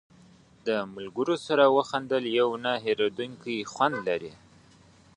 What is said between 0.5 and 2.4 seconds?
د ملګرو سره وخندل